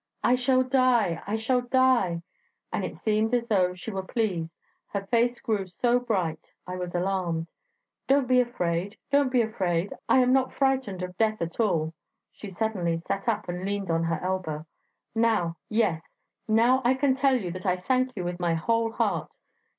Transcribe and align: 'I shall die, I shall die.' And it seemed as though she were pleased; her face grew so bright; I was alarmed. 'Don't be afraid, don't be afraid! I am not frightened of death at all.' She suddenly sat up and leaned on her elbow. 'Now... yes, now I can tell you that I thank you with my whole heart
'I 0.23 0.33
shall 0.33 0.63
die, 0.63 1.21
I 1.27 1.35
shall 1.35 1.61
die.' 1.61 2.23
And 2.73 2.83
it 2.83 2.95
seemed 2.95 3.35
as 3.35 3.45
though 3.45 3.75
she 3.75 3.91
were 3.91 4.01
pleased; 4.01 4.49
her 4.87 5.05
face 5.05 5.39
grew 5.39 5.63
so 5.67 5.99
bright; 5.99 6.51
I 6.65 6.75
was 6.75 6.95
alarmed. 6.95 7.45
'Don't 8.07 8.27
be 8.27 8.41
afraid, 8.41 8.97
don't 9.11 9.31
be 9.31 9.43
afraid! 9.43 9.93
I 10.09 10.21
am 10.21 10.33
not 10.33 10.53
frightened 10.53 11.03
of 11.03 11.19
death 11.19 11.39
at 11.39 11.59
all.' 11.59 11.93
She 12.31 12.49
suddenly 12.49 12.97
sat 12.97 13.27
up 13.29 13.47
and 13.47 13.63
leaned 13.63 13.91
on 13.91 14.05
her 14.05 14.19
elbow. 14.23 14.65
'Now... 15.13 15.57
yes, 15.69 16.03
now 16.47 16.81
I 16.83 16.95
can 16.95 17.13
tell 17.13 17.35
you 17.39 17.51
that 17.51 17.67
I 17.67 17.77
thank 17.77 18.15
you 18.15 18.23
with 18.23 18.39
my 18.39 18.55
whole 18.55 18.91
heart 18.93 19.35